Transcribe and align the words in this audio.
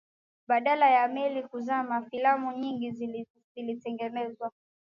baada 0.47 0.89
ya 0.91 1.07
meli 1.07 1.35
hiyo 1.35 1.47
kuzama 1.47 2.01
filamu 2.01 2.51
nyingi 2.57 2.91
zilitengenezwa 3.55 4.51